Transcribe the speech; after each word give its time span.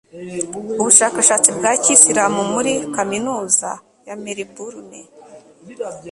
u 0.79 0.83
bushakashatsi 0.85 1.49
bwa 1.57 1.71
kisilamu 1.83 2.41
muri 2.53 2.73
kaminuza 2.95 3.69
ya 4.07 4.15
Melbourne 4.23 4.97